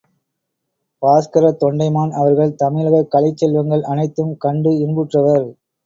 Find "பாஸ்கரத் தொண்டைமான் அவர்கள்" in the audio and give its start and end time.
1.01-2.55